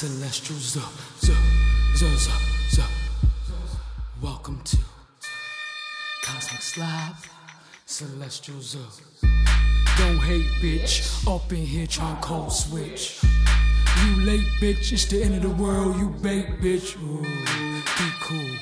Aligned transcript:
celestial 0.00 0.56
z 0.56 0.78
z 1.20 1.32
z 1.94 2.04
z 2.16 2.30
z. 2.70 2.80
Welcome 4.22 4.58
to 4.64 4.78
Cosmic 6.22 6.62
Slab, 6.62 7.16
celestial 7.84 8.62
z. 8.62 8.78
Don't 9.98 10.18
hate, 10.20 10.48
bitch. 10.62 11.02
Up 11.28 11.52
in 11.52 11.66
here 11.66 11.86
trying 11.86 12.16
cold 12.22 12.50
switch. 12.50 13.22
You 14.02 14.24
late, 14.24 14.48
bitch. 14.62 14.90
It's 14.90 15.04
the 15.04 15.22
end 15.22 15.34
of 15.34 15.42
the 15.42 15.62
world. 15.62 15.98
You 15.98 16.08
bait, 16.22 16.46
bitch. 16.62 16.96
Ooh, 17.02 17.20
be 17.20 18.10
cool. 18.22 18.56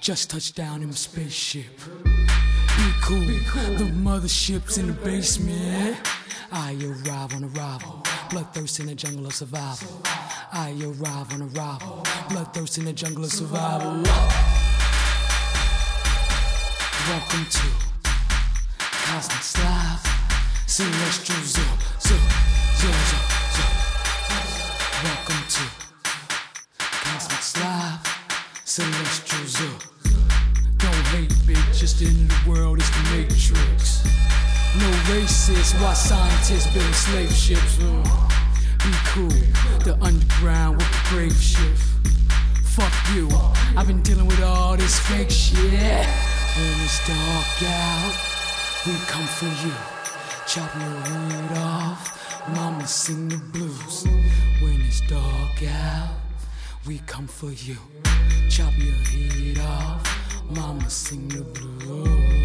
Just 0.00 0.30
touched 0.30 0.56
down 0.56 0.82
in 0.82 0.88
my 0.88 0.94
spaceship. 0.94 1.78
Be 2.02 2.88
cool. 3.02 3.20
The 3.20 3.88
mothership's 3.94 4.78
in 4.78 4.88
the 4.88 4.94
basement. 4.94 5.96
I 6.50 6.74
arrive 6.82 7.36
on 7.36 7.44
arrival. 7.54 8.02
Bloodthirst 8.32 8.80
in 8.80 8.86
the 8.86 8.94
jungle 8.94 9.26
of 9.26 9.34
survival. 9.34 10.00
I 10.54 10.70
arrive 10.82 11.34
on 11.34 11.42
arrival. 11.42 12.00
Bloodthirst 12.30 12.78
in 12.78 12.86
the 12.86 12.92
jungle 12.94 13.24
of 13.24 13.30
survival. 13.30 14.02
Welcome 17.10 17.44
to 17.44 17.68
Cosmic 18.80 19.42
Slap. 19.42 20.00
Celestial 20.66 21.36
Zoo, 21.44 21.60
Zoo, 22.00 22.16
Zoo, 22.78 22.88
Zoo, 22.88 23.20
Zoo. 23.52 23.68
Welcome 25.04 25.44
to 25.50 25.64
Cosmic 26.78 27.42
Slap. 27.42 28.06
Celestial 28.64 29.46
Zoo. 29.46 29.78
Don't 30.78 31.06
hate, 31.12 31.28
bitch. 31.44 31.78
Just 31.78 32.00
of 32.00 32.28
the 32.28 32.50
world 32.50 32.80
is 32.80 32.90
the 32.92 33.02
matrix. 33.14 34.31
No 34.78 34.90
racists, 35.12 35.78
why 35.82 35.92
scientists 35.92 36.66
build 36.72 36.94
slave 36.94 37.30
ships? 37.30 37.76
Be 37.76 38.90
cool, 39.12 39.28
the 39.84 39.98
underground 40.00 40.78
with 40.78 40.90
the 40.90 41.14
brave 41.14 41.36
shift. 41.36 41.82
Fuck 42.64 42.92
you, 43.14 43.28
I've 43.76 43.86
been 43.86 44.00
dealing 44.00 44.26
with 44.26 44.42
all 44.42 44.78
this 44.78 44.98
fake 45.00 45.30
shit. 45.30 46.06
When 46.56 46.80
it's 46.80 47.06
dark 47.06 47.62
out, 47.70 48.14
we 48.86 48.94
come 49.06 49.26
for 49.26 49.52
you. 49.66 49.74
Chop 50.46 50.74
your 50.74 51.00
head 51.00 51.58
off, 51.58 52.48
mama 52.54 52.86
sing 52.86 53.28
the 53.28 53.36
blues. 53.36 54.06
When 54.62 54.80
it's 54.80 55.02
dark 55.02 55.62
out, 55.68 56.14
we 56.86 56.98
come 57.06 57.26
for 57.26 57.52
you. 57.52 57.76
Chop 58.48 58.72
your 58.78 58.94
head 58.94 59.58
off, 59.58 60.48
mama 60.50 60.88
sing 60.88 61.28
the 61.28 61.42
blues. 61.42 62.41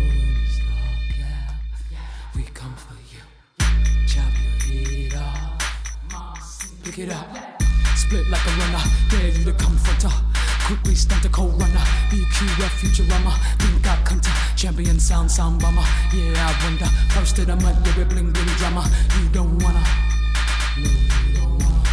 Come 2.68 2.76
for 2.76 2.96
you. 3.12 3.22
Chop 4.08 4.34
your 4.68 4.84
head 4.90 5.16
off, 5.16 6.74
pick 6.84 7.00
it 7.00 7.10
up. 7.10 7.28
Split 7.96 8.28
like 8.30 8.46
a 8.46 8.50
runner, 8.60 8.84
dare 9.10 9.30
you 9.30 9.44
to 9.46 9.54
confront 9.54 10.04
her. 10.04 10.24
Quickly 10.66 10.96
stunt 10.96 11.26
a 11.26 11.30
cold 11.30 11.60
runner, 11.62 11.86
BQF 12.10 12.74
Futurama, 12.80 13.34
think 13.60 13.88
I 13.88 13.96
cunter, 14.04 14.58
champion 14.58 15.00
sound 15.00 15.32
sound 15.32 15.62
bomber. 15.62 15.84
Yeah, 16.14 16.34
I 16.36 16.64
wonder, 16.64 16.90
first 17.16 17.36
to 17.38 17.46
the 17.46 17.56
mud, 17.56 17.76
yeah, 17.86 18.04
bling 18.04 18.32
bling 18.32 18.54
drama. 18.60 18.84
You 19.18 19.30
don't 19.30 19.58
wanna, 19.64 19.84
no, 20.78 20.90
you 20.90 21.34
don't 21.36 21.60
wanna. 21.64 21.84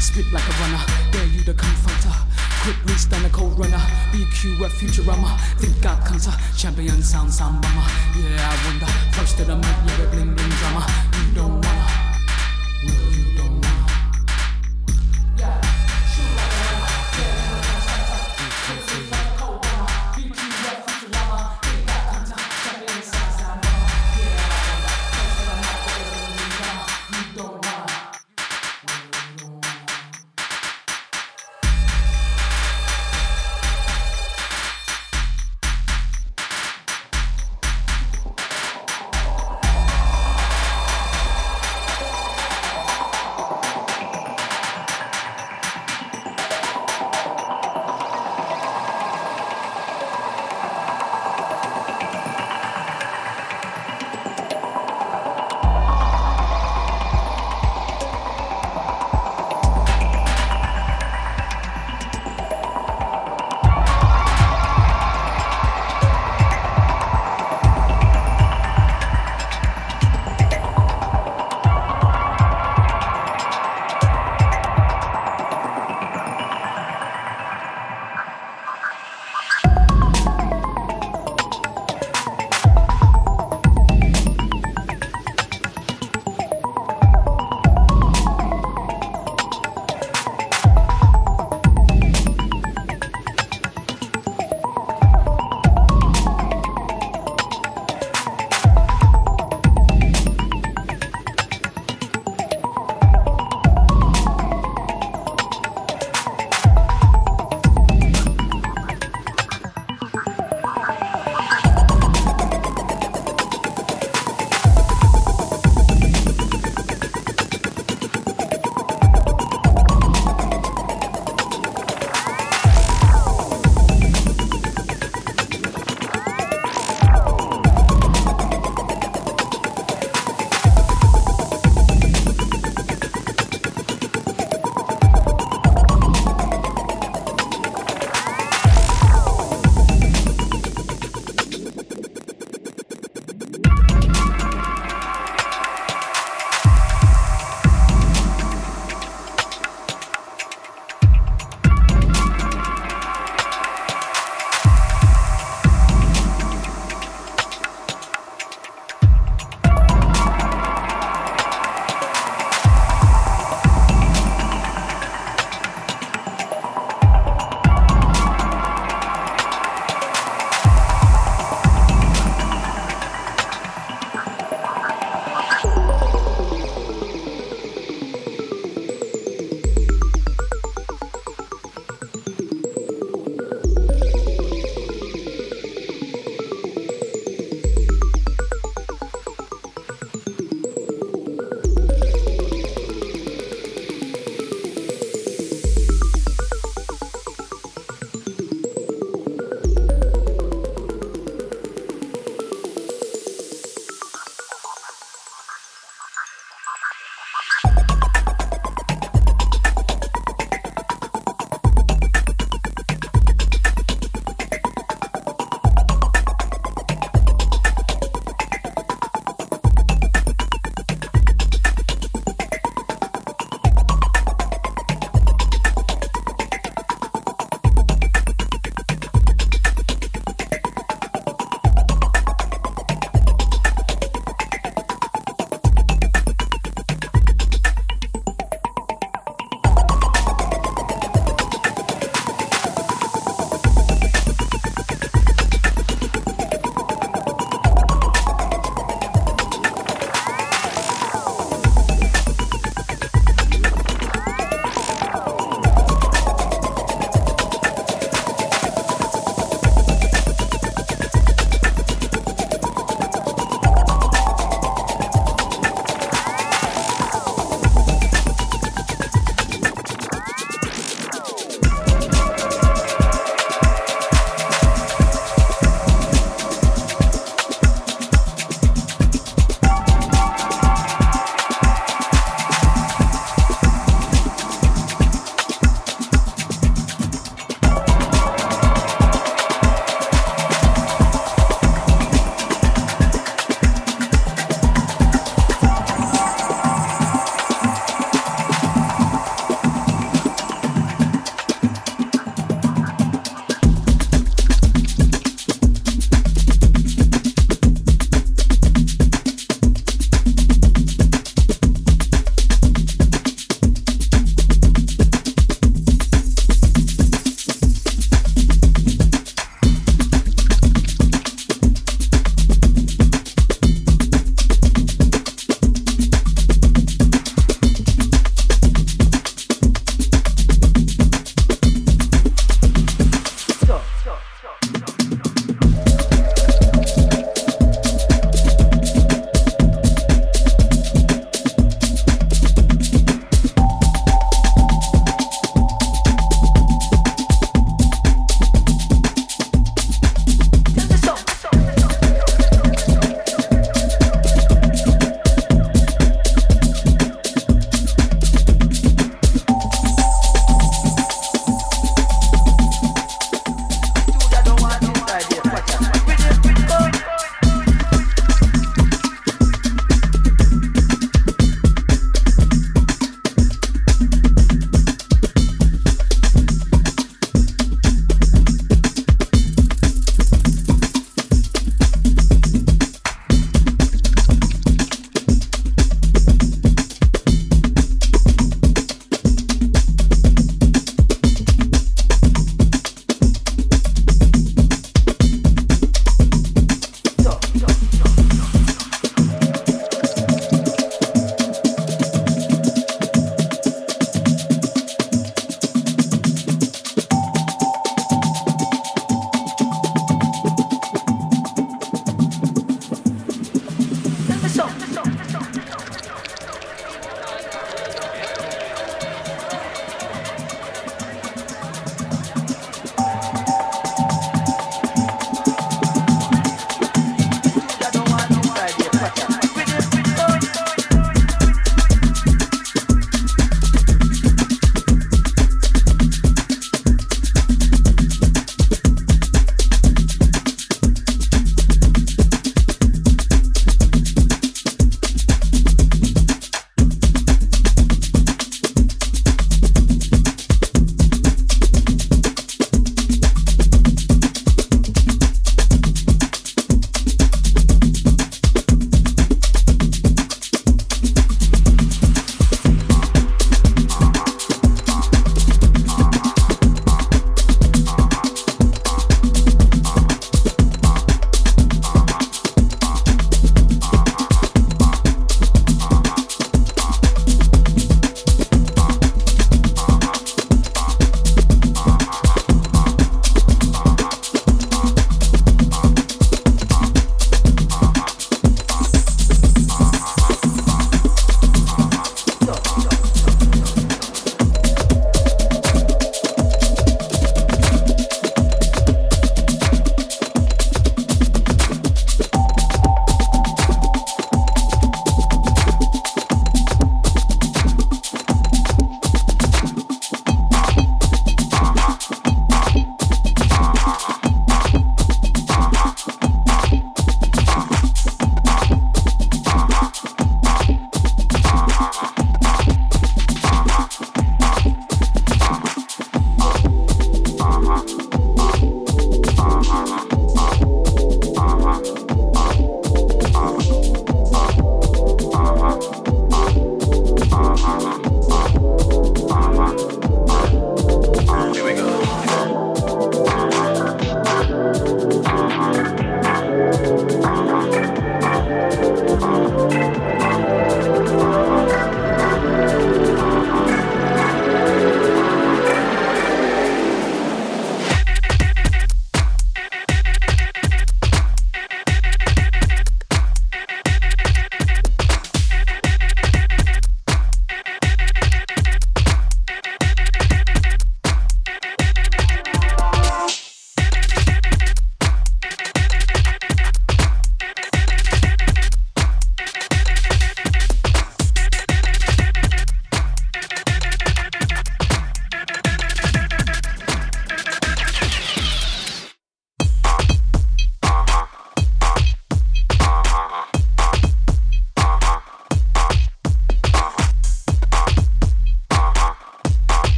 Spit 0.00 0.26
like 0.32 0.48
a 0.48 0.52
runner, 0.62 0.82
dare 1.10 1.26
you 1.26 1.42
to 1.44 1.54
confront 1.54 2.04
her. 2.04 2.29
Quickly 2.62 2.92
stun 2.94 3.24
a 3.24 3.28
cold 3.30 3.58
runner, 3.58 3.80
BQF 4.12 4.70
Futurama, 4.78 5.38
think 5.56 5.84
I 5.86 5.94
cunter, 6.04 6.34
champion 6.58 7.02
sound 7.02 7.32
sound 7.32 7.62
bomber. 7.62 7.86
Yeah, 8.20 8.36
I 8.36 8.66
wonder, 8.66 8.86
first 9.16 9.38
to 9.38 9.44
the 9.44 9.56
mud, 9.56 9.64
yeah, 9.64 10.06
bling 10.10 10.34
bling 10.34 10.50
drama. 10.60 10.84
You 11.16 11.34
don't 11.34 11.64
wanna, 11.64 11.79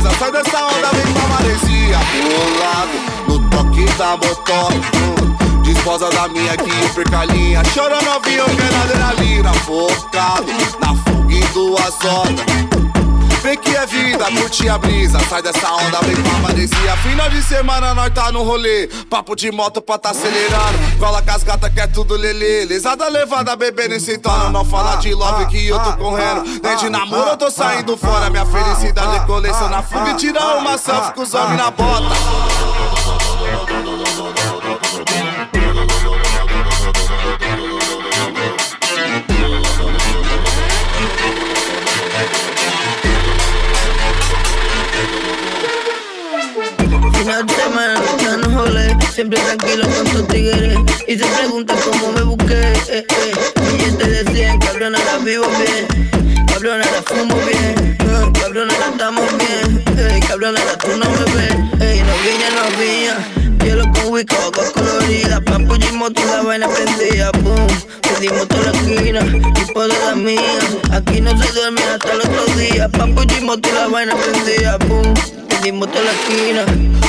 brisa. 0.00 0.10
Sai 0.18 0.32
dessa 0.32 0.64
onda, 0.64 0.88
vem 0.92 1.12
pra 1.12 1.28
maresia. 1.28 1.98
Bolado 2.22 2.90
no 3.28 3.50
toque 3.50 3.84
da 3.96 4.16
motor. 4.16 4.72
Hum, 4.72 5.62
disposa 5.62 6.08
da 6.10 6.28
minha 6.28 6.56
que 6.56 6.70
eu 6.70 6.88
precalinha. 6.90 7.62
Chora 7.74 8.00
novinha, 8.02 8.38
eu 8.38 8.72
na 8.72 8.82
adrenalina. 8.82 9.52
Focado 9.54 10.46
na 10.80 10.94
fuga 10.94 11.34
e 11.34 11.44
duas 11.52 12.04
horas. 12.04 12.79
Vem 13.42 13.56
que 13.56 13.74
é 13.74 13.86
vida, 13.86 14.24
curte 14.26 14.68
a 14.68 14.76
brisa. 14.76 15.18
Sai 15.20 15.40
dessa 15.40 15.72
onda, 15.72 15.98
vem 16.02 16.14
pra 16.14 16.32
maresia. 16.40 16.96
Final 17.02 17.30
de 17.30 17.42
semana 17.42 17.94
nós 17.94 18.12
tá 18.12 18.30
no 18.30 18.42
rolê. 18.42 18.86
Papo 19.08 19.34
de 19.34 19.50
moto 19.50 19.80
pra 19.80 19.96
tá 19.96 20.10
acelerando. 20.10 20.78
Cola 20.98 21.22
com 21.22 21.30
as 21.30 21.42
gatas 21.42 21.72
que 21.72 21.80
é 21.80 21.86
tudo 21.86 22.16
lelê. 22.16 22.66
Lesada 22.66 23.08
levada, 23.08 23.56
bebendo 23.56 23.94
e 23.94 24.00
sentando. 24.00 24.50
Não 24.50 24.64
fala 24.64 24.96
de 24.96 25.14
love 25.14 25.46
que 25.46 25.66
eu 25.66 25.78
tô 25.78 25.92
correndo. 25.94 26.44
Nem 26.62 26.76
de 26.76 26.90
namoro 26.90 27.30
eu 27.30 27.36
tô 27.36 27.50
saindo 27.50 27.96
fora. 27.96 28.28
Minha 28.28 28.44
felicidade 28.44 29.16
é 29.16 29.20
coleção 29.20 29.70
na 29.70 29.82
fuga 29.82 30.10
e 30.10 30.14
tirar 30.16 30.58
uma 30.58 30.76
selfie 30.76 31.14
com 31.14 31.22
os 31.22 31.32
homens 31.32 31.56
na 31.56 31.70
bota. 31.70 32.39
Siempre 49.20 49.38
tranquilo 49.40 49.86
con 49.86 50.06
tus 50.06 50.28
tigres. 50.28 50.78
Y 51.06 51.18
se 51.18 51.26
pregunta 51.26 51.74
cómo 51.84 52.10
me 52.12 52.22
busqué. 52.22 52.72
Eh, 52.88 53.04
eh. 53.06 53.32
Billetes 53.70 54.24
de 54.24 54.32
100, 54.32 54.58
cabrón, 54.60 54.94
ahora 54.94 55.18
vivo 55.18 55.44
bien. 55.58 56.46
Cabrón, 56.46 56.80
ahora 56.82 57.02
fumo 57.04 57.36
bien. 57.44 57.98
Uh, 58.00 58.32
cabrón, 58.32 58.70
ahora 58.70 58.88
estamos 58.90 59.26
bien. 59.36 59.84
Eh, 59.98 60.20
cabrón, 60.26 60.56
ahora 60.56 60.78
tú 60.78 60.96
no 60.96 61.04
me 61.10 61.24
ves. 61.34 61.54
Ey, 61.82 62.00
no 62.00 62.14
vine, 62.24 62.46
no 62.56 62.64
vine. 62.80 63.62
Hielo 63.62 63.92
con 63.92 64.10
whisky, 64.10 64.36
colorida. 64.72 65.40
Papu 65.42 65.74
y 65.74 65.92
moto, 65.92 66.22
la 66.24 66.40
vaina 66.40 66.66
prendida. 66.66 67.30
Boom, 67.42 67.66
pedimos 68.20 68.48
toda 68.48 68.70
la 68.70 68.78
esquina. 68.78 69.20
Tipo 69.54 69.82
de 69.82 69.98
la 69.98 70.14
mía. 70.14 70.58
Aquí 70.92 71.20
no 71.20 71.30
se 71.30 71.52
duerme 71.52 71.80
hasta 71.82 72.12
el 72.12 72.20
otro 72.20 72.44
día. 72.56 72.88
Papu 72.88 73.22
y 73.22 73.40
moto, 73.40 73.68
la 73.74 73.88
vaina 73.88 74.14
prendida. 74.14 74.76
Boom. 74.86 75.14
pedimos 75.48 75.88
toda 75.90 76.04
la 76.04 76.12
esquina. 76.12 76.64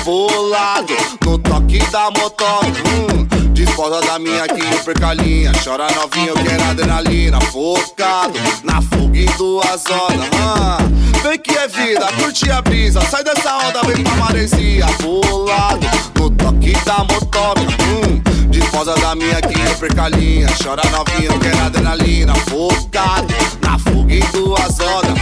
Bolado 0.06 0.96
no 1.26 1.38
toque 1.40 1.80
da 1.92 2.10
motor. 2.12 2.66
Hum, 2.86 3.28
disposa 3.54 4.02
da 4.08 4.20
minha 4.20 4.44
aqui, 4.44 4.62
percalinha. 4.86 5.52
Chora 5.64 5.88
novinho, 5.92 6.34
quero 6.34 6.64
adrenalina. 6.64 7.42
Focado 7.42 8.40
na 8.64 8.82
fuga 8.82 9.20
em 9.20 9.26
duas 9.38 9.86
horas. 9.88 10.30
Hum, 10.34 11.22
vem 11.24 11.40
que 11.40 11.58
é 11.58 11.68
vida, 11.68 12.08
curte 12.20 12.50
a 12.50 12.62
brisa. 12.62 13.02
Sai 13.02 13.24
dessa 13.24 13.58
onda, 13.58 13.82
vem 13.84 14.04
pra 14.04 14.16
maresia. 14.16 14.86
Bolado 15.02 15.88
no 16.18 16.30
toque 16.32 16.74
da 16.86 17.00
motor. 17.00 17.60
Hum, 17.60 18.22
Desposa 18.52 18.94
da 18.96 19.16
minha 19.16 19.42
que 19.42 19.62
é 19.62 19.74
percalinha. 19.76 20.48
Chora 20.62 20.84
novinha, 20.92 21.32
quer 21.40 21.58
adrenalina. 21.62 22.36
Focado 22.50 23.34
na 23.62 23.80
fuga 23.80 24.14
em 24.14 24.20
duas 24.32 24.78
horas. 24.82 25.14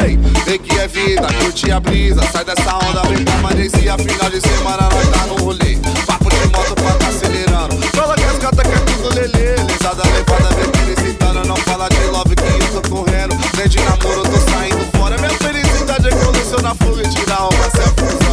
Ei, 0.00 0.16
vê 0.46 0.58
que 0.58 0.78
é 0.78 0.86
vida, 0.86 1.26
curte 1.40 1.72
a 1.72 1.80
brisa. 1.80 2.22
Sai 2.30 2.44
dessa 2.44 2.76
onda, 2.76 3.02
vem 3.08 3.24
pra 3.24 3.36
manesia. 3.38 3.98
Final 3.98 4.30
de 4.30 4.40
semana 4.40 4.88
nós 4.90 5.08
tá 5.08 5.26
no 5.26 5.44
rolê. 5.44 5.76
Papo 6.06 6.30
de 6.30 6.46
moto 6.56 6.74
pra 6.76 6.92
tá 6.92 7.08
acelerando. 7.08 7.76
Fala 7.96 8.14
que 8.14 8.24
as 8.24 8.38
gatas 8.38 8.66
querem 8.70 8.84
tudo 8.84 9.12
lelê. 9.12 9.56
Lesada 9.56 10.04
levada, 10.14 10.54
vem 10.54 11.04
citando 11.04 11.48
Não 11.48 11.56
fala 11.56 11.88
de 11.88 12.04
love 12.04 12.36
que 12.36 12.42
eu 12.44 12.80
tô 12.80 12.90
correndo. 12.90 13.36
Nem 13.56 13.68
de 13.68 13.80
namoro, 13.80 14.22
tô 14.22 14.50
saindo 14.52 14.96
fora. 14.96 15.16
Minha 15.18 15.30
felicidade 15.30 16.06
é 16.06 16.10
que 16.10 16.54
eu 16.54 16.62
na 16.62 16.74
fuga 16.76 17.02
e 17.02 17.08
tirar 17.10 17.42
uma 17.42 17.70
selfie. 17.70 18.27